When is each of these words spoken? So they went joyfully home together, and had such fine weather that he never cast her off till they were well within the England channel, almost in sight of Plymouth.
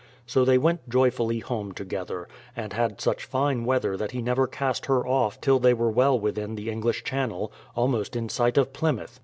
So 0.25 0.43
they 0.43 0.57
went 0.57 0.89
joyfully 0.89 1.41
home 1.41 1.73
together, 1.73 2.27
and 2.55 2.73
had 2.73 2.99
such 2.99 3.23
fine 3.23 3.65
weather 3.65 3.95
that 3.95 4.09
he 4.09 4.19
never 4.23 4.47
cast 4.47 4.87
her 4.87 5.05
off 5.05 5.39
till 5.39 5.59
they 5.59 5.75
were 5.75 5.91
well 5.91 6.19
within 6.19 6.55
the 6.55 6.71
England 6.71 7.03
channel, 7.05 7.51
almost 7.75 8.15
in 8.15 8.27
sight 8.27 8.57
of 8.57 8.73
Plymouth. 8.73 9.19